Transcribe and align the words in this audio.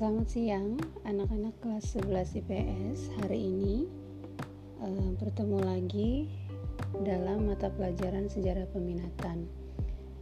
Selamat 0.00 0.32
siang 0.32 0.80
anak-anak 1.04 1.60
kelas 1.60 1.92
11 1.92 2.40
IPS 2.40 3.20
Hari 3.20 3.36
ini 3.36 3.84
uh, 4.80 5.12
bertemu 5.20 5.60
lagi 5.60 6.24
dalam 7.04 7.44
mata 7.44 7.68
pelajaran 7.68 8.24
sejarah 8.24 8.64
peminatan. 8.72 9.44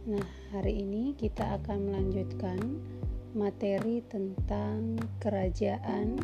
Nah 0.03 0.27
hari 0.51 0.83
ini 0.83 1.15
kita 1.15 1.63
akan 1.63 1.95
melanjutkan 1.95 2.59
materi 3.31 4.03
tentang 4.11 4.99
kerajaan 5.23 6.19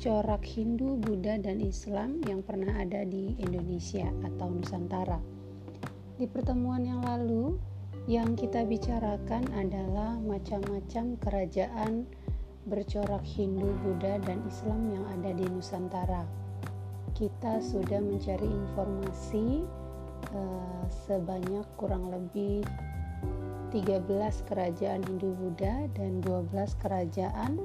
corak 0.00 0.48
Hindu, 0.48 0.96
Buddha, 0.96 1.36
dan 1.36 1.60
Islam 1.60 2.24
yang 2.24 2.40
pernah 2.40 2.72
ada 2.72 3.04
di 3.04 3.36
Indonesia 3.36 4.08
atau 4.24 4.48
Nusantara. 4.48 5.20
Di 6.16 6.24
pertemuan 6.24 6.88
yang 6.88 7.04
lalu 7.04 7.60
yang 8.04 8.36
kita 8.36 8.68
bicarakan 8.68 9.48
adalah 9.56 10.20
macam-macam 10.20 11.16
kerajaan 11.24 12.04
bercorak 12.68 13.24
Hindu, 13.24 13.72
Buddha, 13.80 14.20
dan 14.20 14.44
Islam 14.44 14.92
yang 14.92 15.04
ada 15.08 15.32
di 15.32 15.44
Nusantara. 15.48 16.28
Kita 17.16 17.64
sudah 17.64 18.04
mencari 18.04 18.44
informasi 18.44 19.64
uh, 20.36 20.84
sebanyak 21.08 21.64
kurang 21.80 22.12
lebih 22.12 22.60
13 23.72 24.04
kerajaan 24.48 25.00
Hindu 25.08 25.32
Buddha 25.40 25.88
dan 25.96 26.20
12 26.20 26.52
kerajaan 26.84 27.56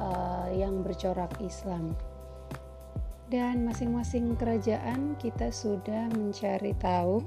uh, 0.00 0.48
yang 0.48 0.80
bercorak 0.80 1.32
Islam. 1.44 1.92
Dan 3.28 3.64
masing-masing 3.64 4.36
kerajaan 4.36 5.16
kita 5.16 5.48
sudah 5.48 6.08
mencari 6.12 6.76
tahu 6.76 7.24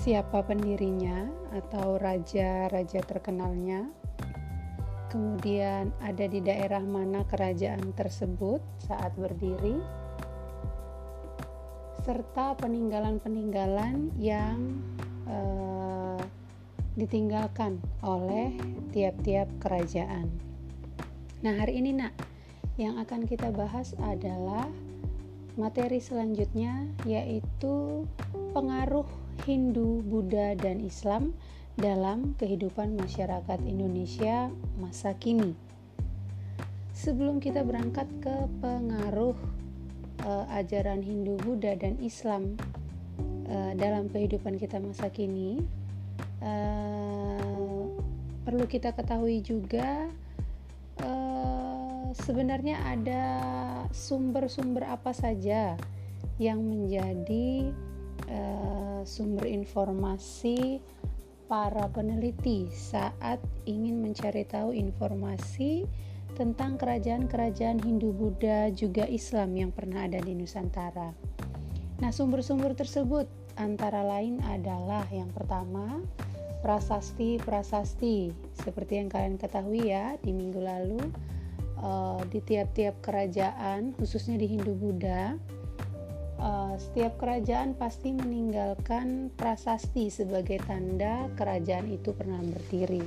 siapa 0.00 0.40
pendirinya 0.40 1.28
atau 1.52 2.00
raja-raja 2.00 3.04
terkenalnya, 3.04 3.84
kemudian 5.12 5.92
ada 6.00 6.24
di 6.24 6.40
daerah 6.40 6.80
mana 6.80 7.20
kerajaan 7.28 7.92
tersebut 7.92 8.64
saat 8.80 9.12
berdiri, 9.20 9.76
serta 12.00 12.56
peninggalan-peninggalan 12.56 14.08
yang 14.16 14.80
uh, 15.28 16.16
ditinggalkan 16.96 17.76
oleh 18.00 18.56
tiap-tiap 18.96 19.52
kerajaan. 19.60 20.32
Nah, 21.44 21.60
hari 21.60 21.76
ini, 21.76 21.92
Nak, 21.92 22.16
yang 22.80 22.96
akan 22.96 23.28
kita 23.28 23.52
bahas 23.52 23.92
adalah 24.00 24.64
materi 25.60 26.00
selanjutnya, 26.00 26.88
yaitu 27.04 28.08
pengaruh 28.56 29.19
Hindu, 29.44 30.04
Buddha, 30.04 30.56
dan 30.56 30.80
Islam 30.84 31.32
dalam 31.78 32.36
kehidupan 32.36 32.98
masyarakat 32.98 33.58
Indonesia 33.64 34.52
masa 34.76 35.16
kini. 35.16 35.56
Sebelum 36.92 37.40
kita 37.40 37.64
berangkat 37.64 38.04
ke 38.20 38.36
pengaruh 38.60 39.36
uh, 40.28 40.44
ajaran 40.52 41.00
Hindu, 41.00 41.40
Buddha, 41.40 41.72
dan 41.78 41.96
Islam 42.04 42.60
uh, 43.48 43.72
dalam 43.78 44.12
kehidupan 44.12 44.60
kita 44.60 44.76
masa 44.76 45.08
kini, 45.08 45.64
uh, 46.44 47.88
perlu 48.44 48.68
kita 48.68 48.92
ketahui 48.92 49.40
juga 49.40 50.08
sebenarnya 52.14 52.76
ada 52.84 53.24
sumber-sumber 53.94 54.86
apa 54.86 55.14
saja 55.14 55.78
yang 56.40 56.62
menjadi 56.62 57.70
uh, 58.28 59.00
sumber 59.06 59.48
informasi 59.48 60.82
para 61.50 61.88
peneliti 61.90 62.70
saat 62.70 63.42
ingin 63.66 63.98
mencari 64.04 64.46
tahu 64.46 64.70
informasi 64.70 65.88
tentang 66.38 66.78
kerajaan-kerajaan 66.78 67.82
Hindu, 67.82 68.14
Buddha, 68.14 68.70
juga 68.70 69.02
Islam 69.10 69.58
yang 69.58 69.70
pernah 69.74 70.06
ada 70.06 70.22
di 70.22 70.32
Nusantara. 70.32 71.10
Nah, 72.00 72.10
sumber-sumber 72.14 72.72
tersebut 72.78 73.26
antara 73.58 74.06
lain 74.06 74.40
adalah 74.46 75.04
yang 75.10 75.28
pertama 75.34 76.00
prasasti-prasasti 76.64 78.32
seperti 78.56 79.00
yang 79.00 79.08
kalian 79.08 79.36
ketahui 79.40 79.92
ya 79.92 80.16
di 80.20 80.32
minggu 80.32 80.60
lalu 80.60 81.00
uh, 81.80 82.20
di 82.28 82.40
tiap-tiap 82.44 83.00
kerajaan 83.00 83.96
khususnya 83.96 84.36
di 84.36 84.48
Hindu 84.48 84.76
Buddha 84.76 85.36
uh, 86.40 86.74
setiap 86.80 87.20
kerajaan 87.20 87.76
pasti 87.76 88.10
meninggalkan 88.16 89.30
prasasti 89.36 90.08
sebagai 90.08 90.58
tanda 90.64 91.28
kerajaan 91.36 91.86
itu 91.92 92.16
pernah 92.16 92.40
berdiri. 92.40 93.04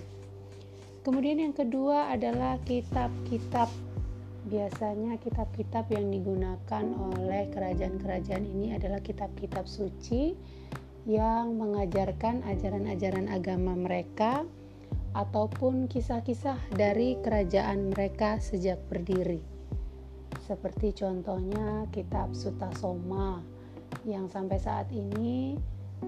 Kemudian 1.04 1.44
yang 1.44 1.52
kedua 1.52 2.14
adalah 2.14 2.62
kitab-kitab. 2.64 3.68
Biasanya 4.44 5.20
kitab-kitab 5.20 5.88
yang 5.92 6.12
digunakan 6.12 6.86
oleh 7.16 7.48
kerajaan-kerajaan 7.52 8.44
ini 8.44 8.76
adalah 8.76 9.00
kitab-kitab 9.00 9.68
suci 9.68 10.36
yang 11.04 11.56
mengajarkan 11.60 12.44
ajaran-ajaran 12.48 13.28
agama 13.32 13.76
mereka 13.76 14.48
ataupun 15.16 15.88
kisah-kisah 15.88 16.60
dari 16.76 17.20
kerajaan 17.24 17.92
mereka 17.92 18.40
sejak 18.40 18.80
berdiri 18.88 19.53
seperti 20.42 20.94
contohnya 20.98 21.86
kitab 21.94 22.34
Sutasoma 22.34 23.46
yang 24.04 24.26
sampai 24.28 24.58
saat 24.58 24.90
ini 24.90 25.56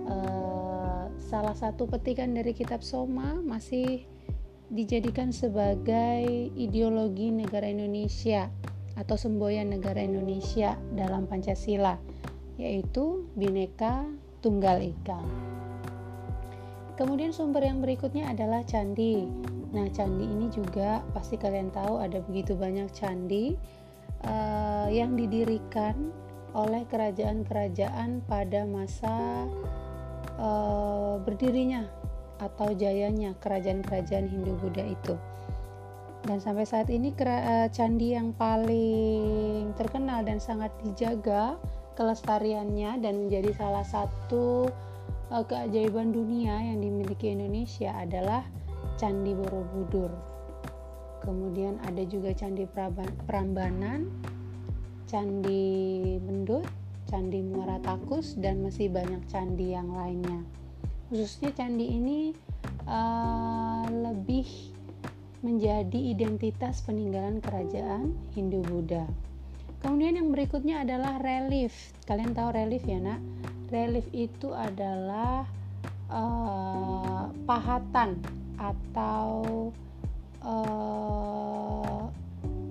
uh, 0.10 1.08
salah 1.22 1.56
satu 1.56 1.88
petikan 1.88 2.34
dari 2.36 2.52
kitab 2.52 2.84
Soma 2.84 3.40
masih 3.40 4.04
dijadikan 4.74 5.30
sebagai 5.30 6.26
ideologi 6.58 7.30
negara 7.30 7.70
Indonesia 7.70 8.50
atau 8.98 9.16
semboyan 9.16 9.70
negara 9.70 10.02
Indonesia 10.02 10.76
dalam 10.96 11.30
Pancasila 11.30 12.00
yaitu 12.56 13.28
Bhinneka 13.36 14.08
Tunggal 14.40 14.80
Ika. 14.82 15.20
Kemudian 16.96 17.36
sumber 17.36 17.60
yang 17.68 17.84
berikutnya 17.84 18.32
adalah 18.32 18.64
candi. 18.64 19.28
Nah, 19.76 19.92
candi 19.92 20.24
ini 20.24 20.48
juga 20.48 21.04
pasti 21.12 21.36
kalian 21.36 21.68
tahu 21.76 22.00
ada 22.00 22.24
begitu 22.24 22.56
banyak 22.56 22.88
candi 22.96 23.60
uh, 24.26 24.88
yang 24.90 25.14
didirikan 25.16 26.12
oleh 26.56 26.88
kerajaan-kerajaan 26.88 28.24
pada 28.26 28.64
masa 28.64 29.46
uh, 30.40 31.20
berdirinya 31.20 31.88
atau 32.40 32.72
jayanya 32.76 33.36
kerajaan-kerajaan 33.40 34.28
Hindu 34.28 34.56
Buddha 34.60 34.84
itu. 34.84 35.16
Dan 36.26 36.42
sampai 36.42 36.66
saat 36.66 36.90
ini 36.90 37.14
uh, 37.14 37.70
candi 37.70 38.18
yang 38.18 38.34
paling 38.34 39.72
terkenal 39.78 40.26
dan 40.26 40.42
sangat 40.42 40.74
dijaga 40.82 41.60
kelestariannya 41.96 43.00
dan 43.00 43.28
menjadi 43.28 43.56
salah 43.56 43.86
satu 43.86 44.68
keajaiban 45.32 46.14
dunia 46.14 46.60
yang 46.62 46.84
dimiliki 46.84 47.34
Indonesia 47.34 47.96
adalah 47.98 48.46
Candi 48.96 49.34
Borobudur 49.34 50.35
kemudian 51.26 51.82
ada 51.84 52.06
juga 52.06 52.32
candi 52.32 52.70
Prambanan, 53.26 54.08
candi 55.10 55.66
Mendut, 56.22 56.64
candi 57.10 57.42
Muara 57.42 57.82
Takus 57.82 58.38
dan 58.38 58.62
masih 58.62 58.94
banyak 58.94 59.26
candi 59.28 59.74
yang 59.74 59.90
lainnya. 59.92 60.46
Khususnya 61.10 61.52
candi 61.54 61.86
ini 61.90 62.20
uh, 62.86 63.86
lebih 63.90 64.46
menjadi 65.46 66.00
identitas 66.00 66.82
peninggalan 66.82 67.38
kerajaan 67.38 68.18
Hindu 68.34 68.66
Buddha. 68.66 69.06
Kemudian 69.86 70.18
yang 70.18 70.34
berikutnya 70.34 70.82
adalah 70.82 71.22
relief. 71.22 71.94
Kalian 72.10 72.34
tahu 72.34 72.50
relief 72.58 72.82
ya, 72.90 72.98
Nak? 72.98 73.22
Relief 73.70 74.10
itu 74.10 74.50
adalah 74.50 75.46
uh, 76.10 77.30
pahatan 77.46 78.18
atau 78.58 79.70
uh, 80.46 82.08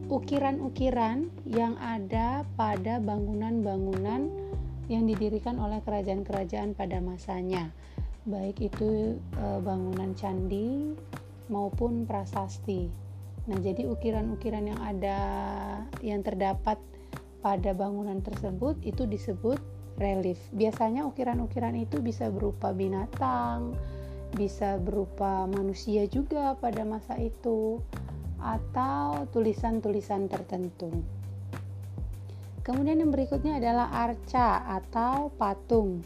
ukiran-ukiran 0.08 1.28
yang 1.44 1.74
ada 1.82 2.46
pada 2.54 3.02
bangunan-bangunan 3.02 4.30
yang 4.86 5.04
didirikan 5.08 5.58
oleh 5.58 5.80
kerajaan-kerajaan 5.82 6.76
pada 6.76 7.00
masanya, 7.00 7.72
baik 8.28 8.60
itu 8.62 9.18
uh, 9.40 9.58
bangunan 9.58 10.14
candi 10.14 10.94
maupun 11.48 12.06
prasasti. 12.06 12.88
Nah, 13.44 13.60
jadi 13.60 13.84
ukiran-ukiran 13.84 14.64
yang 14.72 14.80
ada 14.80 15.18
yang 16.00 16.24
terdapat 16.24 16.80
pada 17.44 17.76
bangunan 17.76 18.24
tersebut 18.24 18.80
itu 18.80 19.04
disebut 19.04 19.60
relief. 20.00 20.40
Biasanya 20.56 21.04
ukiran-ukiran 21.04 21.76
itu 21.76 22.00
bisa 22.00 22.32
berupa 22.32 22.72
binatang, 22.72 23.76
bisa 24.34 24.76
berupa 24.82 25.46
manusia 25.46 26.04
juga 26.10 26.58
pada 26.58 26.82
masa 26.82 27.16
itu 27.16 27.78
atau 28.42 29.24
tulisan-tulisan 29.32 30.28
tertentu. 30.28 30.90
Kemudian 32.64 33.00
yang 33.00 33.12
berikutnya 33.12 33.60
adalah 33.60 33.92
arca 33.92 34.64
atau 34.68 35.32
patung. 35.36 36.00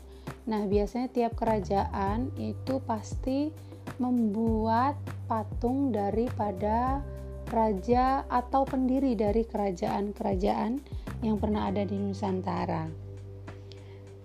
Nah, 0.46 0.66
biasanya 0.66 1.08
tiap 1.10 1.38
kerajaan 1.38 2.34
itu 2.38 2.82
pasti 2.82 3.50
membuat 3.98 4.98
patung 5.30 5.94
daripada 5.94 7.00
raja 7.48 8.26
atau 8.28 8.68
pendiri 8.68 9.16
dari 9.16 9.46
kerajaan-kerajaan 9.46 10.82
yang 11.24 11.36
pernah 11.40 11.70
ada 11.70 11.82
di 11.86 11.96
Nusantara. 11.96 13.07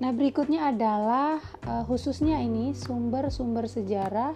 Nah, 0.04 0.12
berikutnya 0.12 0.68
adalah 0.68 1.40
uh, 1.64 1.88
khususnya 1.88 2.36
ini 2.44 2.76
sumber-sumber 2.76 3.72
sejarah 3.72 4.36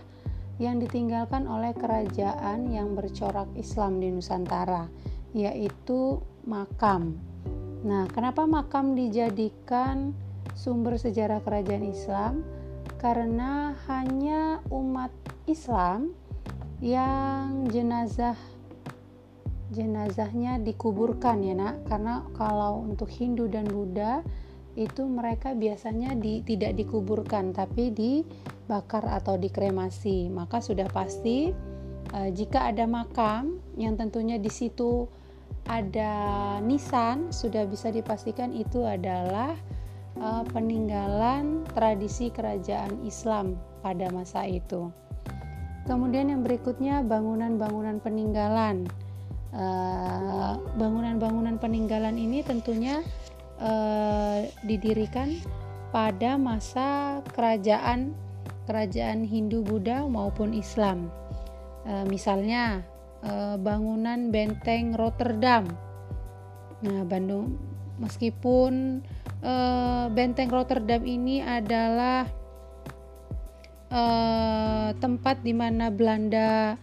yang 0.63 0.79
ditinggalkan 0.79 1.43
oleh 1.43 1.75
kerajaan 1.75 2.71
yang 2.71 2.95
bercorak 2.95 3.51
Islam 3.59 3.99
di 3.99 4.07
Nusantara, 4.07 4.87
yaitu 5.35 6.23
makam. 6.47 7.19
Nah, 7.83 8.07
kenapa 8.15 8.47
makam 8.47 8.95
dijadikan 8.95 10.15
sumber 10.55 10.95
sejarah 10.95 11.43
kerajaan 11.43 11.83
Islam? 11.83 12.47
Karena 12.95 13.75
hanya 13.91 14.63
umat 14.71 15.11
Islam 15.51 16.15
yang 16.79 17.67
jenazah 17.67 18.39
jenazahnya 19.67 20.63
dikuburkan 20.63 21.43
ya 21.43 21.51
nak 21.51 21.83
karena 21.91 22.23
kalau 22.39 22.87
untuk 22.87 23.11
Hindu 23.11 23.51
dan 23.51 23.67
Buddha 23.67 24.23
itu 24.77 25.09
mereka 25.09 25.57
biasanya 25.57 26.13
di, 26.13 26.45
tidak 26.45 26.77
dikuburkan 26.77 27.49
tapi 27.51 27.89
dibakar 27.89 29.09
atau 29.09 29.35
dikremasi. 29.35 30.29
Maka 30.29 30.61
sudah 30.61 30.85
pasti 30.93 31.49
uh, 32.13 32.29
jika 32.29 32.69
ada 32.69 32.85
makam 32.85 33.57
yang 33.73 33.97
tentunya 33.97 34.37
di 34.37 34.53
situ 34.53 35.09
ada 35.67 36.13
nisan 36.63 37.33
sudah 37.33 37.65
bisa 37.67 37.89
dipastikan 37.91 38.53
itu 38.53 38.85
adalah 38.85 39.57
uh, 40.21 40.45
peninggalan 40.53 41.65
tradisi 41.73 42.29
kerajaan 42.29 43.01
Islam 43.01 43.57
pada 43.81 44.13
masa 44.13 44.45
itu. 44.45 44.93
Kemudian 45.87 46.27
yang 46.29 46.43
berikutnya 46.43 46.99
bangunan-bangunan 47.07 48.03
peninggalan. 48.03 48.83
Eh, 49.55 50.53
bangunan-bangunan 50.75 51.55
uh, 51.55 51.61
peninggalan 51.63 52.19
ini 52.19 52.43
tentunya 52.43 52.99
uh, 53.61 54.45
didirikan 54.65 55.33
pada 55.89 56.35
masa 56.35 57.19
kerajaan 57.31 58.13
kerajaan 58.67 59.23
Hindu 59.23 59.63
Buddha 59.63 60.03
maupun 60.03 60.51
Islam. 60.51 61.07
Uh, 61.87 62.03
misalnya 62.11 62.83
uh, 63.23 63.55
bangunan 63.55 64.27
benteng 64.27 64.91
Rotterdam. 64.93 65.63
Nah, 66.83 67.01
Bandung 67.07 67.57
meskipun 67.97 69.01
uh, 69.41 70.05
benteng 70.13 70.51
Rotterdam 70.51 71.01
ini 71.07 71.41
adalah 71.41 72.27
uh, 73.89 74.91
tempat 74.99 75.41
di 75.41 75.55
mana 75.55 75.89
Belanda 75.89 76.77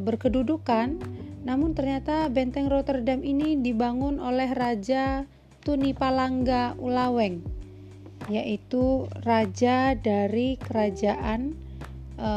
berkedudukan, 0.00 0.96
namun 1.44 1.76
ternyata 1.76 2.24
benteng 2.32 2.72
Rotterdam 2.72 3.20
ini 3.20 3.60
dibangun 3.60 4.16
oleh 4.16 4.48
Raja 4.48 5.28
Tuni 5.62 5.94
Palangga 5.94 6.74
Ulaweng 6.74 7.62
yaitu 8.26 9.06
raja 9.22 9.94
dari 9.94 10.58
kerajaan 10.58 11.54
e, 12.18 12.30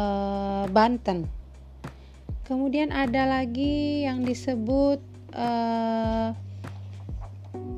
Banten. 0.70 1.26
Kemudian 2.46 2.94
ada 2.94 3.26
lagi 3.26 4.06
yang 4.06 4.22
disebut 4.22 5.02
e, 5.34 5.50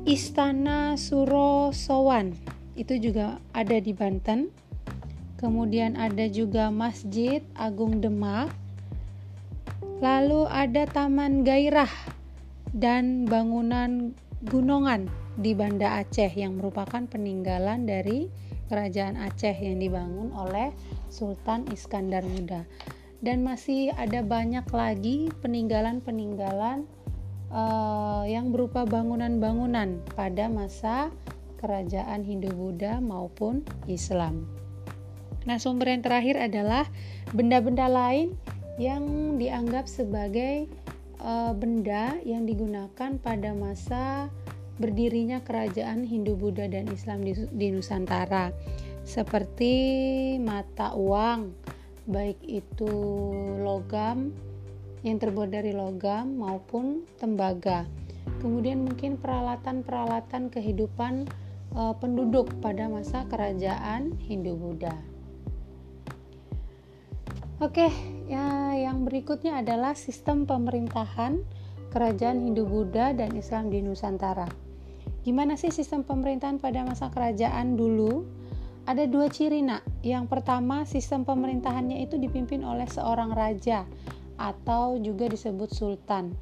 Istana 0.04 1.00
Suro 1.00 1.72
Sowan. 1.72 2.36
Itu 2.76 3.00
juga 3.00 3.40
ada 3.56 3.76
di 3.80 3.96
Banten. 3.96 4.52
Kemudian 5.40 5.96
ada 5.96 6.28
juga 6.28 6.68
Masjid 6.68 7.40
Agung 7.56 8.04
Demak. 8.04 8.52
Lalu 10.04 10.44
ada 10.52 10.84
Taman 10.84 11.40
Gairah 11.40 11.90
dan 12.76 13.24
bangunan 13.24 14.12
gunungan 14.44 15.08
di 15.38 15.54
Banda 15.54 16.02
Aceh 16.02 16.34
yang 16.34 16.58
merupakan 16.58 17.06
peninggalan 17.06 17.86
dari 17.86 18.26
kerajaan 18.66 19.14
Aceh 19.14 19.54
yang 19.54 19.78
dibangun 19.78 20.34
oleh 20.34 20.74
Sultan 21.08 21.64
Iskandar 21.70 22.26
Muda. 22.26 22.66
Dan 23.22 23.42
masih 23.46 23.94
ada 23.94 24.22
banyak 24.22 24.66
lagi 24.70 25.30
peninggalan-peninggalan 25.42 26.86
uh, 27.50 28.22
yang 28.26 28.50
berupa 28.54 28.86
bangunan-bangunan 28.86 30.02
pada 30.14 30.46
masa 30.46 31.10
kerajaan 31.58 32.22
Hindu-Buddha 32.22 33.02
maupun 33.02 33.66
Islam. 33.90 34.46
Nah, 35.46 35.58
sumber 35.58 35.90
yang 35.90 36.02
terakhir 36.02 36.38
adalah 36.38 36.86
benda-benda 37.34 37.90
lain 37.90 38.38
yang 38.78 39.34
dianggap 39.38 39.90
sebagai 39.90 40.70
uh, 41.18 41.50
benda 41.54 42.14
yang 42.22 42.46
digunakan 42.46 43.18
pada 43.18 43.50
masa 43.54 44.30
berdirinya 44.78 45.42
kerajaan 45.42 46.06
Hindu, 46.06 46.38
Buddha, 46.38 46.70
dan 46.70 46.86
Islam 46.88 47.26
di, 47.26 47.34
di 47.34 47.74
Nusantara, 47.74 48.54
seperti 49.02 49.72
mata 50.40 50.94
uang, 50.94 51.52
baik 52.08 52.40
itu 52.46 52.92
logam 53.60 54.32
yang 55.02 55.20
terbuat 55.20 55.52
dari 55.52 55.76
logam 55.76 56.40
maupun 56.40 57.04
tembaga. 57.20 57.84
Kemudian 58.38 58.86
mungkin 58.86 59.18
peralatan-peralatan 59.18 60.52
kehidupan 60.52 61.26
e, 61.74 61.82
penduduk 61.98 62.54
pada 62.62 62.86
masa 62.86 63.26
kerajaan 63.26 64.14
Hindu 64.24 64.54
Buddha. 64.54 64.94
Oke, 67.58 67.90
ya 68.30 68.76
yang 68.78 69.02
berikutnya 69.02 69.58
adalah 69.58 69.98
sistem 69.98 70.46
pemerintahan 70.46 71.42
kerajaan 71.90 72.44
Hindu 72.44 72.68
Buddha 72.68 73.10
dan 73.16 73.34
Islam 73.34 73.72
di 73.72 73.82
Nusantara. 73.82 74.67
Gimana 75.28 75.60
sih 75.60 75.68
sistem 75.68 76.08
pemerintahan 76.08 76.56
pada 76.56 76.88
masa 76.88 77.12
kerajaan 77.12 77.76
dulu? 77.76 78.24
Ada 78.88 79.04
dua 79.04 79.28
ciri 79.28 79.60
nak. 79.60 79.84
Yang 80.00 80.24
pertama, 80.32 80.88
sistem 80.88 81.28
pemerintahannya 81.28 82.00
itu 82.00 82.16
dipimpin 82.16 82.64
oleh 82.64 82.88
seorang 82.88 83.36
raja 83.36 83.84
atau 84.40 84.96
juga 84.96 85.28
disebut 85.28 85.68
sultan. 85.68 86.32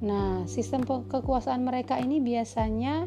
Nah, 0.00 0.48
sistem 0.48 0.88
kekuasaan 0.88 1.68
mereka 1.68 2.00
ini 2.00 2.16
biasanya 2.24 3.04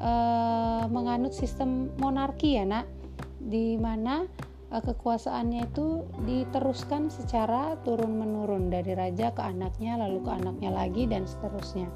eh, 0.00 0.84
menganut 0.88 1.36
sistem 1.36 1.92
monarki 2.00 2.56
ya 2.56 2.64
nak, 2.64 2.88
di 3.36 3.76
mana 3.76 4.24
eh, 4.72 4.80
kekuasaannya 4.80 5.60
itu 5.76 6.08
diteruskan 6.24 7.12
secara 7.12 7.76
turun 7.84 8.16
menurun 8.16 8.72
dari 8.72 8.96
raja 8.96 9.28
ke 9.36 9.44
anaknya, 9.44 10.00
lalu 10.00 10.24
ke 10.24 10.32
anaknya 10.32 10.72
lagi 10.72 11.04
dan 11.04 11.28
seterusnya. 11.28 11.92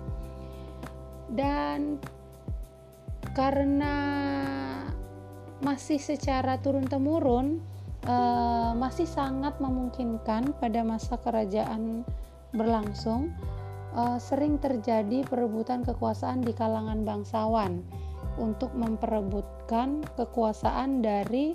Dan 1.32 1.96
karena 3.34 3.94
masih 5.58 5.98
secara 5.98 6.62
turun 6.62 6.86
temurun 6.86 7.58
uh, 8.06 8.72
masih 8.78 9.10
sangat 9.10 9.58
memungkinkan 9.58 10.54
pada 10.62 10.86
masa 10.86 11.18
kerajaan 11.18 12.06
berlangsung 12.54 13.34
uh, 13.98 14.16
sering 14.22 14.62
terjadi 14.62 15.26
perebutan 15.26 15.82
kekuasaan 15.82 16.46
di 16.46 16.54
kalangan 16.54 17.02
bangsawan 17.02 17.82
untuk 18.38 18.70
memperebutkan 18.74 20.02
kekuasaan 20.18 21.02
dari 21.02 21.54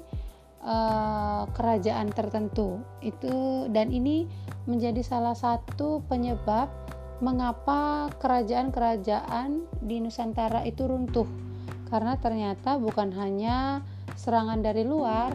uh, 0.64 1.44
kerajaan 1.56 2.12
tertentu. 2.12 2.80
Itu 3.04 3.68
dan 3.72 3.92
ini 3.92 4.28
menjadi 4.68 5.04
salah 5.04 5.36
satu 5.36 6.04
penyebab 6.08 6.72
mengapa 7.20 8.08
kerajaan-kerajaan 8.24 9.68
di 9.84 10.00
Nusantara 10.00 10.64
itu 10.64 10.88
runtuh 10.88 11.49
karena 11.90 12.18
ternyata 12.22 12.78
bukan 12.78 13.14
hanya 13.18 13.82
serangan 14.14 14.62
dari 14.62 14.86
luar, 14.86 15.34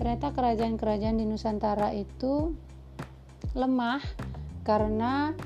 ternyata 0.00 0.32
kerajaan-kerajaan 0.32 1.20
di 1.20 1.28
Nusantara 1.28 1.92
itu 1.92 2.56
lemah 3.52 4.00
karena 4.64 5.36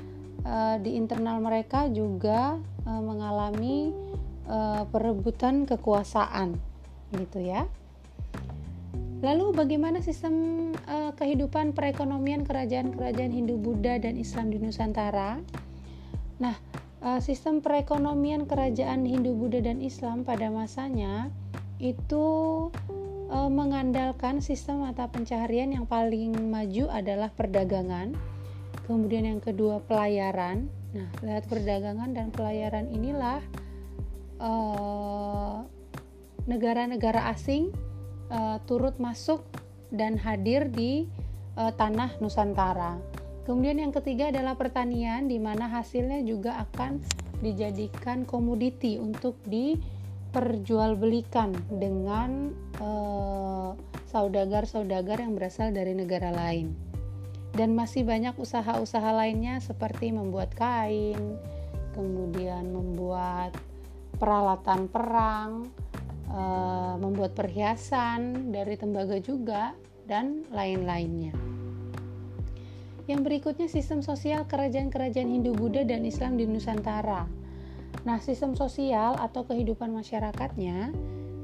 e, 0.43 0.55
di 0.79 0.95
internal 0.95 1.43
mereka 1.43 1.91
juga 1.91 2.55
e, 2.87 2.91
mengalami 2.91 3.91
e, 4.47 4.57
perebutan 4.87 5.67
kekuasaan, 5.67 6.55
gitu 7.19 7.39
ya. 7.43 7.67
Lalu 9.19 9.57
bagaimana 9.57 9.99
sistem 9.99 10.69
e, 10.85 11.11
kehidupan 11.19 11.75
perekonomian 11.75 12.47
kerajaan-kerajaan 12.47 13.33
Hindu, 13.33 13.59
Buddha 13.59 13.99
dan 13.99 14.15
Islam 14.15 14.53
di 14.53 14.61
Nusantara? 14.61 15.41
Nah, 16.39 16.55
sistem 17.21 17.61
perekonomian 17.61 18.49
kerajaan 18.49 19.05
Hindu, 19.05 19.37
Buddha, 19.37 19.61
dan 19.61 19.77
Islam 19.79 20.25
pada 20.25 20.49
masanya 20.49 21.29
itu 21.77 22.25
uh, 23.29 23.51
mengandalkan 23.51 24.41
sistem 24.41 24.81
mata 24.81 25.05
pencaharian 25.11 25.69
yang 25.69 25.85
paling 25.85 26.33
maju 26.49 26.89
adalah 26.89 27.29
perdagangan, 27.29 28.17
kemudian 28.89 29.29
yang 29.29 29.41
kedua 29.43 29.85
pelayaran. 29.85 30.65
Nah, 30.95 31.11
lewat 31.21 31.45
perdagangan 31.51 32.15
dan 32.15 32.31
pelayaran 32.31 32.87
inilah 32.87 33.43
negara 34.35 35.63
negara-negara 36.45 37.33
asing 37.33 37.73
uh, 38.29 38.61
turut 38.69 38.99
masuk 39.01 39.41
dan 39.89 40.19
hadir 40.19 40.69
di 40.69 41.09
uh, 41.57 41.73
tanah 41.73 42.13
Nusantara. 42.21 43.01
Kemudian 43.45 43.77
yang 43.77 43.93
ketiga 43.93 44.33
adalah 44.33 44.57
pertanian 44.57 45.29
di 45.29 45.37
mana 45.37 45.69
hasilnya 45.69 46.25
juga 46.25 46.65
akan 46.65 46.97
dijadikan 47.45 48.25
komoditi 48.25 48.97
untuk 48.97 49.37
diperjualbelikan 49.45 51.53
dengan 51.69 52.49
eh, 52.81 53.69
saudagar-saudagar 54.09 55.21
yang 55.21 55.37
berasal 55.37 55.69
dari 55.69 55.93
negara 55.93 56.33
lain. 56.33 56.73
Dan 57.53 57.77
masih 57.77 58.01
banyak 58.03 58.35
usaha-usaha 58.35 59.15
lainnya 59.15 59.61
seperti 59.61 60.11
membuat 60.11 60.51
kain, 60.57 61.37
kemudian 61.93 62.73
membuat 62.73 63.53
peralatan 64.17 64.89
perang, 64.89 65.69
eh, 66.33 66.95
membuat 66.97 67.37
perhiasan 67.37 68.49
dari 68.49 68.73
tembaga 68.73 69.21
juga 69.21 69.77
dan 70.09 70.41
lain-lainnya. 70.49 71.54
Yang 73.05 73.21
berikutnya 73.21 73.69
sistem 73.69 74.01
sosial 74.01 74.49
kerajaan-kerajaan 74.49 75.29
Hindu 75.29 75.53
Buddha 75.53 75.85
dan 75.85 76.01
Islam 76.09 76.41
di 76.41 76.49
Nusantara. 76.49 77.29
Nah, 78.01 78.17
sistem 78.17 78.57
sosial 78.57 79.13
atau 79.17 79.45
kehidupan 79.45 79.93
masyarakatnya 79.93 80.89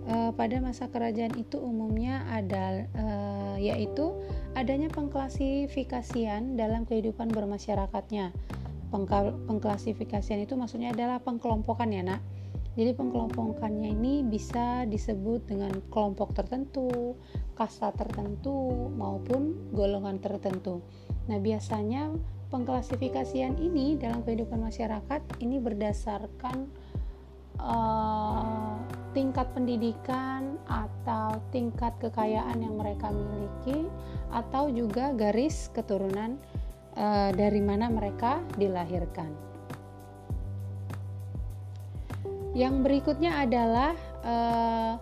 eh, 0.09 0.31
pada 0.33 0.57
masa 0.57 0.89
kerajaan 0.89 1.37
itu 1.37 1.61
umumnya 1.61 2.25
ada 2.33 2.89
eh, 2.89 3.57
yaitu 3.61 4.09
adanya 4.57 4.89
pengklasifikasian 4.89 6.57
dalam 6.57 6.83
kehidupan 6.85 7.29
bermasyarakatnya. 7.29 8.33
pengklasifikasian 8.91 10.43
itu 10.43 10.59
maksudnya 10.59 10.91
adalah 10.91 11.23
pengkelompokan 11.23 11.95
ya, 11.95 12.03
Nak. 12.03 12.19
Jadi 12.75 12.91
pengkelompokannya 12.95 13.95
ini 13.95 14.23
bisa 14.23 14.83
disebut 14.83 15.47
dengan 15.47 15.71
kelompok 15.91 16.35
tertentu, 16.35 17.15
kasta 17.55 17.91
tertentu 17.95 18.87
maupun 18.95 19.71
golongan 19.75 20.19
tertentu. 20.23 20.83
Nah, 21.29 21.37
biasanya 21.37 22.09
pengklasifikasian 22.49 23.61
ini 23.61 23.95
dalam 23.95 24.25
kehidupan 24.25 24.59
masyarakat 24.59 25.21
ini 25.39 25.61
berdasarkan 25.61 26.67
uh, 27.61 28.75
tingkat 29.11 29.47
pendidikan 29.51 30.55
atau 30.67 31.39
tingkat 31.51 31.91
kekayaan 31.99 32.63
yang 32.63 32.75
mereka 32.79 33.11
miliki 33.11 33.87
atau 34.31 34.71
juga 34.71 35.11
garis 35.15 35.67
keturunan 35.71 36.39
uh, 36.95 37.29
dari 37.35 37.59
mana 37.59 37.87
mereka 37.91 38.39
dilahirkan. 38.55 39.31
Yang 42.51 42.75
berikutnya 42.83 43.47
adalah 43.47 43.95
uh, 44.27 44.99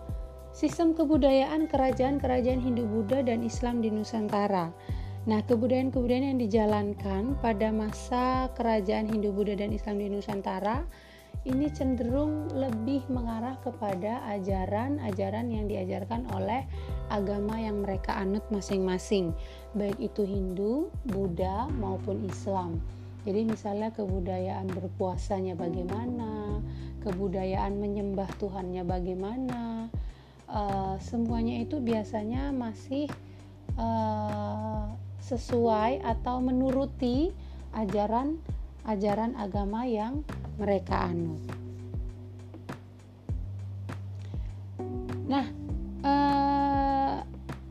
sistem 0.54 0.94
kebudayaan 0.94 1.66
kerajaan-kerajaan 1.66 2.62
Hindu-Buddha 2.62 3.26
dan 3.26 3.42
Islam 3.42 3.82
di 3.82 3.90
Nusantara. 3.90 4.70
Nah, 5.30 5.46
kebudayaan-kebudayaan 5.46 6.34
yang 6.34 6.42
dijalankan 6.42 7.38
pada 7.38 7.70
masa 7.70 8.50
kerajaan 8.58 9.06
Hindu, 9.14 9.30
Buddha, 9.30 9.54
dan 9.54 9.70
Islam 9.70 10.02
di 10.02 10.10
Nusantara 10.10 10.82
ini 11.46 11.70
cenderung 11.70 12.50
lebih 12.50 13.06
mengarah 13.06 13.54
kepada 13.62 14.26
ajaran-ajaran 14.26 15.46
yang 15.54 15.70
diajarkan 15.70 16.26
oleh 16.34 16.66
agama 17.14 17.62
yang 17.62 17.86
mereka 17.86 18.18
anut 18.18 18.42
masing-masing, 18.50 19.30
baik 19.78 19.94
itu 20.02 20.26
Hindu, 20.26 20.90
Buddha, 21.06 21.70
maupun 21.78 22.26
Islam. 22.26 22.82
Jadi 23.22 23.46
misalnya 23.54 23.94
kebudayaan 23.94 24.66
berpuasanya 24.66 25.54
bagaimana, 25.54 26.58
kebudayaan 27.06 27.78
menyembah 27.78 28.34
Tuhannya 28.42 28.82
bagaimana, 28.82 29.86
uh, 30.50 30.98
semuanya 30.98 31.62
itu 31.62 31.78
biasanya 31.78 32.50
masih 32.50 33.06
uh, 33.78 34.90
sesuai 35.20 36.02
atau 36.02 36.40
menuruti 36.42 37.30
ajaran 37.76 38.40
ajaran 38.84 39.36
agama 39.36 39.84
yang 39.86 40.24
mereka 40.56 41.08
anut. 41.08 41.40
Nah, 45.30 45.46
eh, 46.02 47.16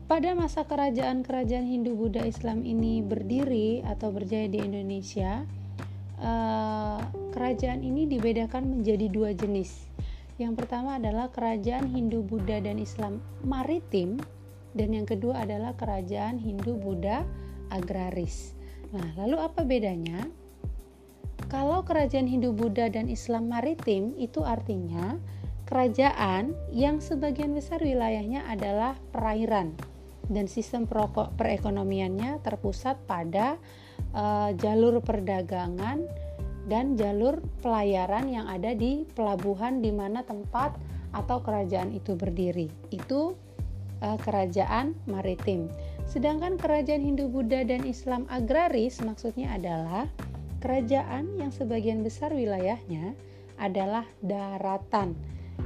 pada 0.08 0.30
masa 0.32 0.64
kerajaan-kerajaan 0.64 1.66
Hindu, 1.68 1.92
Buddha, 1.92 2.24
Islam 2.24 2.64
ini 2.64 3.04
berdiri 3.04 3.84
atau 3.84 4.08
berjaya 4.08 4.48
di 4.48 4.64
Indonesia, 4.64 5.44
eh, 6.16 7.00
kerajaan 7.36 7.84
ini 7.84 8.08
dibedakan 8.08 8.80
menjadi 8.80 9.06
dua 9.12 9.36
jenis. 9.36 9.86
Yang 10.40 10.64
pertama 10.64 10.96
adalah 10.96 11.28
kerajaan 11.28 11.92
Hindu, 11.92 12.24
Buddha, 12.24 12.64
dan 12.64 12.80
Islam 12.80 13.20
maritim, 13.44 14.16
dan 14.74 14.94
yang 14.94 15.06
kedua 15.06 15.42
adalah 15.42 15.74
kerajaan 15.74 16.38
Hindu, 16.38 16.78
Buddha, 16.78 17.26
agraris. 17.70 18.54
Nah, 18.90 19.06
lalu 19.18 19.36
apa 19.38 19.62
bedanya? 19.62 20.26
Kalau 21.50 21.82
kerajaan 21.82 22.30
Hindu, 22.30 22.54
Buddha, 22.54 22.86
dan 22.86 23.10
Islam 23.10 23.50
maritim 23.50 24.14
itu 24.14 24.46
artinya 24.46 25.18
kerajaan 25.66 26.54
yang 26.74 26.98
sebagian 26.98 27.54
besar 27.54 27.82
wilayahnya 27.82 28.46
adalah 28.46 28.98
perairan 29.14 29.74
dan 30.30 30.46
sistem 30.46 30.86
perekonomiannya 31.38 32.42
terpusat 32.42 33.02
pada 33.06 33.58
uh, 34.14 34.54
jalur 34.58 35.02
perdagangan 35.02 36.06
dan 36.70 36.94
jalur 36.94 37.42
pelayaran 37.62 38.30
yang 38.30 38.46
ada 38.46 38.74
di 38.74 39.02
pelabuhan 39.14 39.82
di 39.82 39.90
mana 39.90 40.22
tempat 40.22 40.78
atau 41.10 41.42
kerajaan 41.42 41.90
itu 41.90 42.14
berdiri. 42.14 42.70
Itu 42.94 43.34
uh, 44.02 44.18
kerajaan 44.20 44.96
maritim. 45.06 45.70
Sedangkan 46.08 46.58
kerajaan 46.58 47.04
Hindu, 47.04 47.30
Buddha, 47.30 47.62
dan 47.62 47.86
Islam 47.86 48.26
agraris 48.26 48.98
maksudnya 49.00 49.54
adalah 49.54 50.10
kerajaan 50.60 51.40
yang 51.40 51.54
sebagian 51.54 52.04
besar 52.04 52.34
wilayahnya 52.34 53.16
adalah 53.60 54.04
daratan 54.20 55.16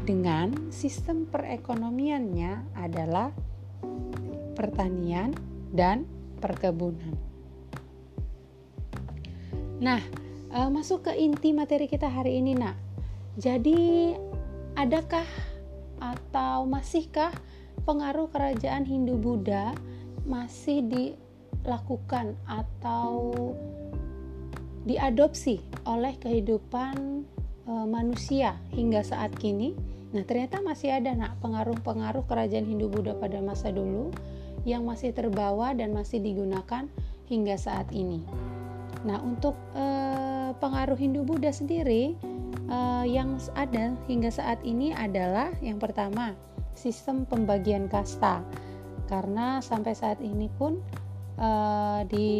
dengan 0.04 0.70
sistem 0.74 1.24
perekonomiannya 1.30 2.76
adalah 2.76 3.30
pertanian 4.54 5.34
dan 5.70 6.06
perkebunan. 6.38 7.14
Nah, 9.82 10.02
e, 10.50 10.58
masuk 10.70 11.10
ke 11.10 11.12
inti 11.18 11.50
materi 11.50 11.90
kita 11.90 12.06
hari 12.06 12.38
ini, 12.38 12.54
Nak. 12.54 12.76
Jadi, 13.34 14.14
adakah 14.78 15.26
atau 15.98 16.66
masihkah 16.66 17.34
pengaruh 17.82 18.30
kerajaan 18.30 18.86
Hindu-Buddha 18.86 19.74
masih 20.24 20.86
dilakukan 20.86 22.38
atau 22.46 23.34
diadopsi 24.84 25.60
oleh 25.88 26.16
kehidupan 26.20 27.24
e, 27.64 27.72
manusia 27.88 28.56
hingga 28.72 29.00
saat 29.04 29.32
kini. 29.36 29.76
Nah, 30.14 30.22
ternyata 30.22 30.62
masih 30.62 30.94
ada 30.94 31.10
nak 31.16 31.40
pengaruh-pengaruh 31.42 32.24
kerajaan 32.30 32.68
Hindu 32.68 32.86
Buddha 32.86 33.18
pada 33.18 33.42
masa 33.42 33.74
dulu 33.74 34.14
yang 34.62 34.86
masih 34.86 35.10
terbawa 35.10 35.74
dan 35.74 35.90
masih 35.90 36.22
digunakan 36.22 36.86
hingga 37.26 37.56
saat 37.58 37.90
ini. 37.90 38.22
Nah, 39.04 39.20
untuk 39.20 39.58
e, 39.74 39.84
pengaruh 40.60 40.96
Hindu 40.96 41.26
Buddha 41.26 41.50
sendiri 41.50 42.14
e, 42.68 42.78
yang 43.10 43.36
ada 43.58 43.96
hingga 44.06 44.30
saat 44.30 44.62
ini 44.62 44.94
adalah 44.94 45.50
yang 45.60 45.82
pertama 45.82 46.36
sistem 46.74 47.26
pembagian 47.26 47.86
kasta. 47.90 48.42
Karena 49.08 49.58
sampai 49.60 49.92
saat 49.94 50.18
ini 50.20 50.50
pun 50.54 50.80
uh, 51.38 52.02
di 52.08 52.30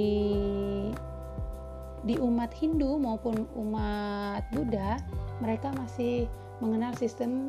di 2.05 2.15
umat 2.21 2.53
Hindu 2.53 3.01
maupun 3.01 3.49
umat 3.57 4.45
Buddha 4.53 5.01
mereka 5.41 5.73
masih 5.73 6.29
mengenal 6.61 6.93
sistem 6.95 7.49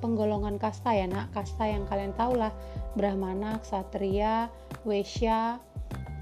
penggolongan 0.00 0.56
kasta 0.56 0.94
ya 0.94 1.06
nak. 1.10 1.34
Kasta 1.34 1.68
yang 1.68 1.84
kalian 1.90 2.14
tahu 2.16 2.38
lah 2.38 2.54
Brahmana, 2.94 3.58
Ksatria, 3.60 4.48
Wesya, 4.86 5.58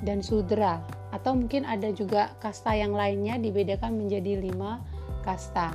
dan 0.03 0.25
Sudra. 0.25 0.81
Atau 1.11 1.37
mungkin 1.37 1.67
ada 1.67 1.91
juga 1.91 2.33
kasta 2.39 2.75
yang 2.75 2.95
lainnya 2.95 3.37
dibedakan 3.37 3.99
menjadi 3.99 4.41
lima 4.41 4.81
kasta. 5.23 5.75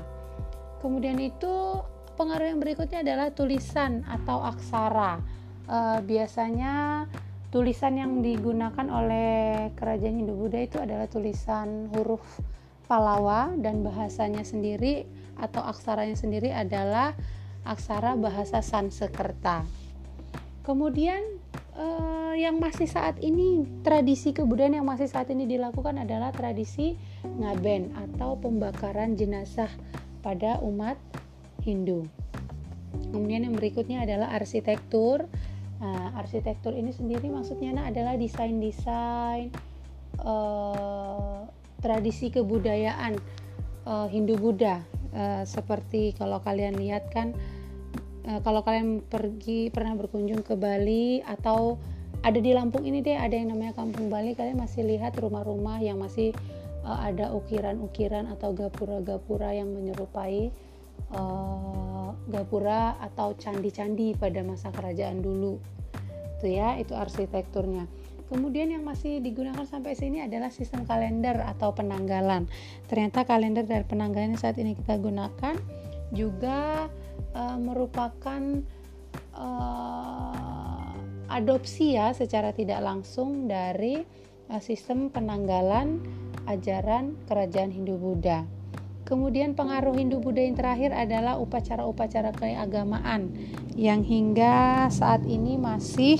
Kemudian 0.79 1.17
itu 1.21 1.81
pengaruh 2.15 2.47
yang 2.55 2.59
berikutnya 2.63 3.03
adalah 3.03 3.27
tulisan 3.35 4.07
atau 4.07 4.41
aksara 4.47 5.19
uh, 5.67 5.99
biasanya 6.01 7.05
tulisan 7.55 7.95
yang 7.95 8.19
digunakan 8.19 8.87
oleh 8.91 9.71
kerajaan 9.79 10.23
Hindu 10.25 10.35
Buddha 10.35 10.59
itu 10.59 10.77
adalah 10.79 11.07
tulisan 11.07 11.87
huruf 11.93 12.23
Palawa 12.85 13.49
dan 13.57 13.81
bahasanya 13.81 14.45
sendiri 14.45 15.09
atau 15.41 15.63
aksaranya 15.65 16.13
sendiri 16.13 16.53
adalah 16.53 17.17
aksara 17.65 18.13
bahasa 18.13 18.61
Sanskerta. 18.61 19.65
Kemudian 20.61 21.17
eh, 21.73 22.33
yang 22.37 22.61
masih 22.61 22.85
saat 22.85 23.17
ini 23.25 23.65
tradisi 23.81 24.37
kebudayaan 24.37 24.81
yang 24.81 24.87
masih 24.87 25.09
saat 25.09 25.33
ini 25.33 25.49
dilakukan 25.49 25.97
adalah 25.97 26.29
tradisi 26.29 26.93
ngaben 27.25 27.89
atau 27.97 28.37
pembakaran 28.37 29.17
jenazah 29.17 29.69
pada 30.21 30.61
umat 30.61 31.01
Hindu. 31.65 32.05
Kemudian 33.11 33.49
yang 33.49 33.57
berikutnya 33.57 34.05
adalah 34.05 34.31
arsitektur 34.37 35.25
Nah, 35.75 36.15
arsitektur 36.15 36.71
ini 36.71 36.95
sendiri 36.95 37.27
maksudnya 37.27 37.75
nah, 37.75 37.85
adalah 37.91 38.15
desain-desain 38.15 39.51
uh, 40.23 41.43
tradisi 41.83 42.31
kebudayaan 42.31 43.19
uh, 43.83 44.07
Hindu 44.07 44.39
Buddha 44.39 44.79
uh, 45.11 45.43
seperti 45.43 46.15
kalau 46.15 46.39
kalian 46.39 46.79
lihat 46.79 47.11
kan 47.11 47.35
uh, 48.25 48.39
kalau 48.39 48.63
kalian 48.63 49.03
pergi 49.03 49.67
pernah 49.67 49.99
berkunjung 49.99 50.47
ke 50.47 50.55
Bali 50.55 51.19
atau 51.27 51.75
ada 52.23 52.39
di 52.39 52.55
Lampung 52.55 52.87
ini 52.87 53.03
deh 53.03 53.19
ada 53.19 53.35
yang 53.35 53.51
namanya 53.51 53.75
Kampung 53.75 54.07
Bali 54.07 54.31
kalian 54.31 54.57
masih 54.57 54.87
lihat 54.87 55.19
rumah-rumah 55.19 55.83
yang 55.83 55.99
masih 55.99 56.31
uh, 56.87 57.03
ada 57.03 57.35
ukiran-ukiran 57.35 58.31
atau 58.31 58.55
gapura-gapura 58.55 59.51
yang 59.51 59.75
menyerupai 59.75 60.55
uh, 61.13 62.09
gapura 62.31 62.97
atau 63.01 63.37
candi-candi 63.37 64.17
pada 64.17 64.41
masa 64.41 64.73
kerajaan 64.73 65.21
dulu 65.21 65.61
itu 66.35 66.57
ya 66.57 66.77
itu 66.77 66.93
arsitekturnya 66.93 67.87
Kemudian 68.25 68.73
yang 68.73 68.81
masih 68.81 69.21
digunakan 69.21 69.69
sampai 69.69 69.93
sini 69.93 70.25
adalah 70.25 70.49
sistem 70.49 70.81
kalender 70.89 71.45
atau 71.45 71.77
penanggalan. 71.77 72.49
Ternyata 72.89 73.21
kalender 73.21 73.69
dan 73.69 73.85
penanggalan 73.85 74.33
yang 74.33 74.41
saat 74.41 74.57
ini 74.57 74.73
kita 74.73 74.97
gunakan 74.97 75.53
juga 76.09 76.89
uh, 77.37 77.57
merupakan 77.61 78.41
uh, 79.37 80.89
adopsi 81.29 82.01
ya 82.01 82.17
secara 82.17 82.49
tidak 82.49 82.81
langsung 82.81 83.45
dari 83.45 84.01
uh, 84.49 84.61
sistem 84.61 85.13
penanggalan 85.13 86.01
ajaran 86.49 87.13
kerajaan 87.29 87.69
Hindu 87.69 88.01
Buddha. 88.01 88.41
Kemudian 89.05 89.53
pengaruh 89.53 89.93
Hindu 89.93 90.17
Buddha 90.17 90.41
yang 90.41 90.57
terakhir 90.57 90.89
adalah 90.89 91.37
upacara-upacara 91.37 92.33
keagamaan 92.33 93.29
yang 93.77 94.01
hingga 94.01 94.89
saat 94.89 95.21
ini 95.29 95.61
masih 95.61 96.17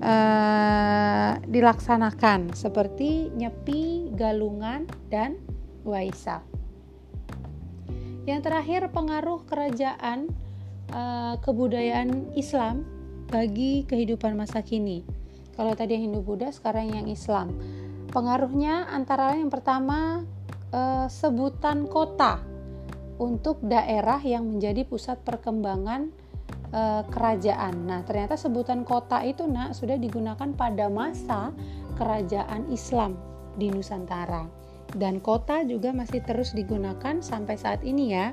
uh, 0.00 1.36
dilaksanakan 1.44 2.56
seperti 2.56 3.28
nyepi, 3.36 4.16
galungan, 4.16 4.88
dan 5.12 5.36
waisak. 5.84 6.40
Yang 8.24 8.48
terakhir 8.48 8.88
pengaruh 8.96 9.44
kerajaan 9.44 10.32
uh, 10.96 11.36
kebudayaan 11.44 12.32
Islam 12.32 12.88
bagi 13.28 13.84
kehidupan 13.84 14.40
masa 14.40 14.64
kini. 14.64 15.04
Kalau 15.52 15.76
tadi 15.76 16.00
Hindu 16.00 16.24
Buddha, 16.24 16.48
sekarang 16.48 16.96
yang 16.96 17.06
Islam. 17.12 17.52
Pengaruhnya 18.08 18.88
antara 18.88 19.36
yang 19.36 19.52
pertama 19.52 20.24
uh, 20.74 21.06
sebutan 21.06 21.86
kota 21.86 22.42
untuk 23.20 23.60
daerah 23.60 24.18
yang 24.24 24.48
menjadi 24.48 24.88
pusat 24.88 25.20
perkembangan 25.22 26.08
uh, 26.72 27.04
kerajaan. 27.12 27.84
Nah, 27.84 28.00
ternyata 28.06 28.40
sebutan 28.40 28.82
kota 28.88 29.20
itu 29.22 29.44
nak 29.44 29.76
sudah 29.76 30.00
digunakan 30.00 30.50
pada 30.56 30.88
masa 30.88 31.52
kerajaan 32.00 32.72
Islam 32.72 33.20
di 33.60 33.68
Nusantara. 33.68 34.48
Dan 34.90 35.22
kota 35.22 35.62
juga 35.62 35.94
masih 35.94 36.24
terus 36.24 36.56
digunakan 36.56 37.22
sampai 37.22 37.54
saat 37.60 37.84
ini 37.84 38.16
ya. 38.16 38.32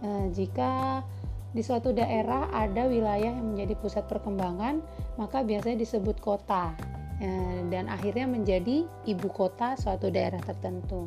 Uh, 0.00 0.32
jika 0.32 1.02
di 1.50 1.66
suatu 1.66 1.90
daerah 1.90 2.46
ada 2.54 2.86
wilayah 2.86 3.34
yang 3.34 3.52
menjadi 3.52 3.74
pusat 3.74 4.06
perkembangan, 4.06 4.78
maka 5.18 5.42
biasanya 5.42 5.82
disebut 5.82 6.22
kota 6.22 6.72
dan 7.68 7.84
akhirnya 7.92 8.24
menjadi 8.24 8.88
ibu 9.04 9.28
kota 9.28 9.76
suatu 9.76 10.08
daerah 10.08 10.40
tertentu. 10.40 11.04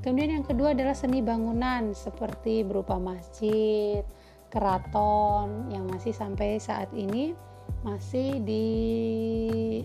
Kemudian 0.00 0.40
yang 0.40 0.46
kedua 0.48 0.72
adalah 0.72 0.96
seni 0.96 1.20
bangunan 1.20 1.92
seperti 1.92 2.64
berupa 2.64 2.96
masjid, 2.96 4.00
keraton 4.48 5.68
yang 5.68 5.84
masih 5.92 6.16
sampai 6.16 6.56
saat 6.56 6.88
ini 6.96 7.36
masih 7.84 8.40
di 8.44 8.66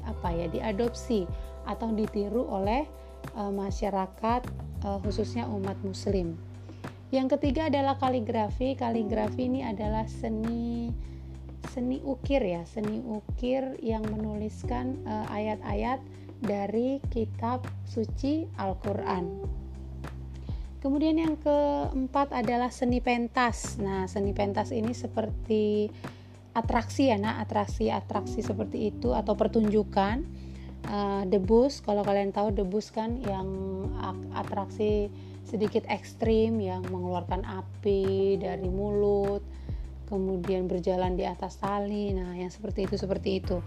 apa 0.03 0.31
ya 0.31 0.47
diadopsi 0.51 1.27
atau 1.67 1.91
ditiru 1.91 2.47
oleh 2.47 2.87
uh, 3.35 3.51
masyarakat 3.51 4.41
uh, 4.87 4.99
khususnya 5.03 5.47
umat 5.51 5.75
muslim. 5.83 6.35
Yang 7.13 7.37
ketiga 7.37 7.67
adalah 7.67 7.95
kaligrafi. 7.99 8.75
Kaligrafi 8.75 9.47
ini 9.47 9.61
adalah 9.67 10.07
seni 10.07 10.91
seni 11.71 11.99
ukir 12.07 12.39
ya, 12.39 12.63
seni 12.63 13.03
ukir 13.03 13.75
yang 13.83 14.03
menuliskan 14.07 14.95
uh, 15.03 15.27
ayat-ayat 15.27 15.99
dari 16.39 17.03
kitab 17.11 17.67
suci 17.83 18.47
Al-Qur'an. 18.55 19.27
Kemudian 20.85 21.17
yang 21.17 21.33
keempat 21.41 22.29
adalah 22.29 22.69
seni 22.69 23.01
pentas. 23.01 23.81
Nah, 23.81 24.05
seni 24.05 24.37
pentas 24.37 24.69
ini 24.69 24.93
seperti 24.93 25.89
atraksi 26.53 27.09
ya, 27.09 27.17
nah 27.17 27.41
atraksi-atraksi 27.41 28.45
seperti 28.45 28.93
itu 28.93 29.17
atau 29.17 29.33
pertunjukan. 29.33 30.21
Uh, 30.85 31.25
debus, 31.25 31.81
kalau 31.81 32.05
kalian 32.05 32.29
tahu 32.29 32.53
debus 32.53 32.93
kan 32.93 33.17
yang 33.25 33.49
atraksi 34.37 35.09
sedikit 35.41 35.81
ekstrim 35.89 36.61
yang 36.61 36.85
mengeluarkan 36.93 37.41
api 37.41 38.37
dari 38.37 38.69
mulut, 38.69 39.41
kemudian 40.05 40.69
berjalan 40.69 41.17
di 41.17 41.25
atas 41.25 41.57
tali. 41.57 42.13
Nah, 42.13 42.37
yang 42.37 42.53
seperti 42.53 42.85
itu 42.85 42.93
seperti 42.93 43.41
itu. 43.41 43.57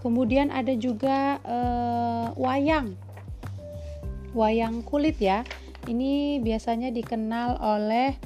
Kemudian 0.00 0.48
ada 0.48 0.72
juga 0.72 1.36
uh, 1.44 2.32
wayang, 2.40 2.96
wayang 4.32 4.80
kulit 4.80 5.20
ya 5.20 5.44
ini 5.88 6.40
biasanya 6.40 6.88
dikenal 6.90 7.60
oleh 7.60 8.16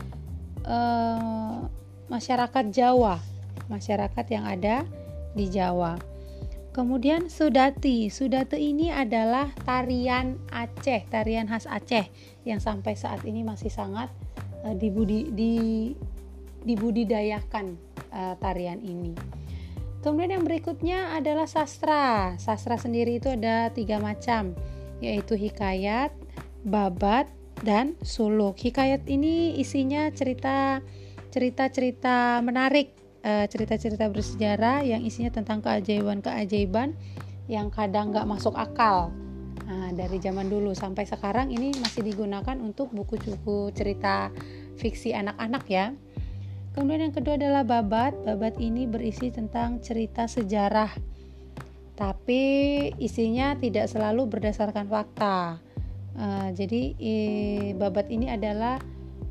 uh, 0.66 1.66
masyarakat 2.08 2.64
Jawa, 2.70 3.18
masyarakat 3.66 4.26
yang 4.30 4.44
ada 4.46 4.86
di 5.34 5.46
Jawa. 5.50 5.98
Kemudian 6.72 7.26
Sudati, 7.26 8.06
Sudati 8.06 8.70
ini 8.70 8.94
adalah 8.94 9.50
tarian 9.66 10.38
Aceh, 10.54 11.10
tarian 11.10 11.50
khas 11.50 11.66
Aceh 11.66 12.06
yang 12.46 12.62
sampai 12.62 12.94
saat 12.94 13.26
ini 13.26 13.42
masih 13.42 13.72
sangat 13.72 14.12
uh, 14.62 14.74
dibudi, 14.78 15.26
di, 15.34 15.54
dibudidayakan 16.62 17.74
uh, 18.14 18.34
tarian 18.38 18.78
ini. 18.78 19.12
Kemudian 19.98 20.38
yang 20.38 20.46
berikutnya 20.46 21.18
adalah 21.18 21.50
sastra. 21.50 22.38
Sastra 22.38 22.78
sendiri 22.78 23.18
itu 23.18 23.34
ada 23.34 23.74
tiga 23.74 23.98
macam, 23.98 24.54
yaitu 25.02 25.34
hikayat, 25.34 26.14
babat, 26.62 27.26
dan 27.62 27.98
suluk. 28.02 28.58
Hikayat 28.58 29.06
ini 29.10 29.58
isinya 29.58 30.10
cerita 30.14 30.82
cerita-cerita 31.28 32.40
menarik, 32.40 32.94
eh, 33.22 33.44
cerita-cerita 33.50 34.08
bersejarah 34.08 34.82
yang 34.86 35.04
isinya 35.04 35.28
tentang 35.28 35.60
keajaiban-keajaiban 35.60 36.96
yang 37.48 37.68
kadang 37.68 38.12
nggak 38.12 38.28
masuk 38.28 38.56
akal. 38.56 39.12
Nah, 39.68 39.92
dari 39.92 40.16
zaman 40.16 40.48
dulu 40.48 40.72
sampai 40.72 41.04
sekarang 41.04 41.52
ini 41.52 41.76
masih 41.76 42.00
digunakan 42.00 42.56
untuk 42.56 42.88
buku-buku 42.88 43.68
cerita 43.76 44.32
fiksi 44.80 45.12
anak-anak 45.12 45.64
ya. 45.68 45.92
Kemudian 46.72 47.10
yang 47.10 47.14
kedua 47.16 47.36
adalah 47.36 47.66
babat. 47.68 48.16
Babat 48.24 48.56
ini 48.56 48.88
berisi 48.88 49.28
tentang 49.28 49.84
cerita 49.84 50.24
sejarah. 50.24 50.88
Tapi 51.98 52.42
isinya 53.02 53.58
tidak 53.58 53.90
selalu 53.90 54.30
berdasarkan 54.30 54.86
fakta 54.86 55.67
Uh, 56.18 56.50
jadi 56.50 56.98
eh, 56.98 57.66
babat 57.78 58.10
ini 58.10 58.26
adalah 58.26 58.82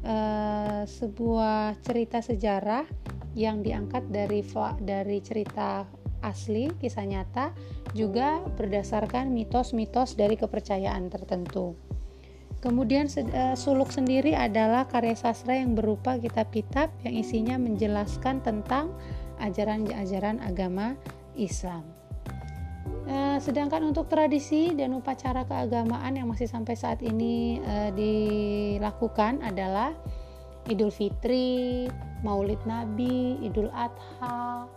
uh, 0.07 0.87
sebuah 0.87 1.75
cerita 1.83 2.23
sejarah 2.23 2.87
yang 3.35 3.59
diangkat 3.59 4.07
dari 4.07 4.39
dari 4.79 5.19
cerita 5.19 5.83
asli 6.23 6.71
kisah 6.79 7.03
nyata 7.03 7.51
juga 7.91 8.39
berdasarkan 8.55 9.35
mitos-mitos 9.35 10.15
dari 10.15 10.39
kepercayaan 10.39 11.11
tertentu. 11.11 11.75
Kemudian 12.63 13.11
uh, 13.11 13.53
suluk 13.59 13.91
sendiri 13.91 14.31
adalah 14.31 14.87
karya 14.87 15.13
sastra 15.13 15.59
yang 15.59 15.75
berupa 15.75 16.15
kitab-kitab 16.15 16.87
yang 17.03 17.19
isinya 17.19 17.55
menjelaskan 17.59 18.39
tentang 18.41 18.95
ajaran-ajaran 19.43 20.39
agama 20.39 20.95
Islam. 21.35 21.96
Eh, 23.07 23.39
sedangkan 23.39 23.87
untuk 23.87 24.11
tradisi 24.11 24.75
dan 24.75 24.91
upacara 24.91 25.47
keagamaan 25.47 26.19
yang 26.19 26.27
masih 26.27 26.43
sampai 26.51 26.75
saat 26.75 26.99
ini 26.99 27.55
uh, 27.63 27.87
dilakukan 27.95 29.39
adalah 29.47 29.95
Idul 30.67 30.91
Fitri, 30.91 31.87
Maulid 32.27 32.59
Nabi, 32.67 33.39
Idul 33.39 33.71
Adha, 33.71 34.67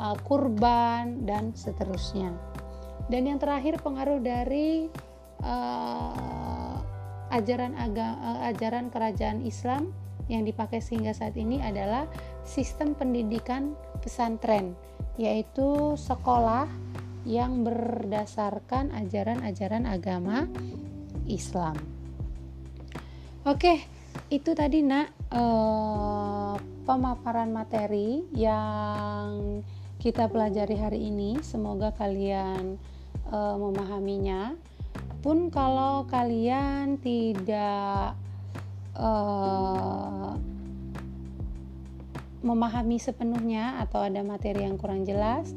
uh, 0.00 0.16
kurban 0.24 1.28
dan 1.28 1.52
seterusnya. 1.52 2.32
Dan 3.12 3.28
yang 3.28 3.36
terakhir 3.36 3.76
pengaruh 3.84 4.24
dari 4.24 4.88
uh, 5.44 6.80
ajaran 7.28 7.76
agama, 7.76 8.16
uh, 8.24 8.40
ajaran 8.56 8.88
kerajaan 8.88 9.44
Islam 9.44 9.92
yang 10.32 10.48
dipakai 10.48 10.80
sehingga 10.80 11.12
saat 11.12 11.36
ini 11.36 11.60
adalah 11.60 12.08
sistem 12.40 12.96
pendidikan 12.96 13.76
pesantren, 14.00 14.72
yaitu 15.20 15.92
sekolah 16.00 16.85
yang 17.26 17.66
berdasarkan 17.66 18.94
ajaran-ajaran 18.94 19.84
agama 19.84 20.46
Islam. 21.26 21.74
Oke, 23.42 23.82
itu 24.30 24.54
tadi 24.54 24.86
nak 24.86 25.10
eh, 25.34 26.54
pemaparan 26.86 27.50
materi 27.50 28.22
yang 28.32 29.60
kita 29.98 30.30
pelajari 30.30 30.78
hari 30.78 31.10
ini. 31.10 31.42
Semoga 31.42 31.90
kalian 31.92 32.78
eh, 33.28 33.56
memahaminya. 33.58 34.54
Walaupun 35.26 35.50
kalau 35.50 36.06
kalian 36.06 37.02
tidak 37.02 38.14
uh, 38.94 40.38
memahami 42.46 42.94
sepenuhnya 43.02 43.82
atau 43.82 44.06
ada 44.06 44.22
materi 44.22 44.62
yang 44.62 44.78
kurang 44.78 45.02
jelas, 45.02 45.50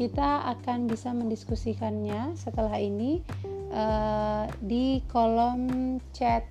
kita 0.00 0.48
akan 0.56 0.88
bisa 0.88 1.12
mendiskusikannya 1.12 2.32
setelah 2.32 2.80
ini 2.80 3.20
uh, 3.68 4.48
di 4.64 5.04
kolom 5.12 6.00
chat 6.16 6.48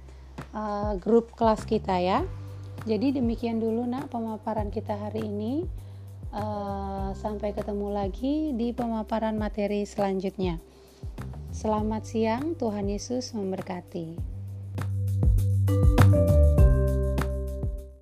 uh, 0.54 0.94
grup 1.02 1.34
kelas 1.34 1.66
kita 1.66 1.98
ya. 1.98 2.22
Jadi 2.86 3.18
demikian 3.18 3.58
dulu 3.58 3.90
nak 3.90 4.14
pemaparan 4.14 4.70
kita 4.70 4.94
hari 4.94 5.26
ini. 5.26 5.66
Uh, 6.30 7.10
sampai 7.18 7.58
ketemu 7.58 7.90
lagi 7.90 8.54
di 8.54 8.70
pemaparan 8.70 9.34
materi 9.34 9.82
selanjutnya. 9.82 10.62
Selamat 11.50 12.06
siang, 12.06 12.54
Tuhan 12.54 12.86
Yesus 12.86 13.34
memberkati. 13.34 14.39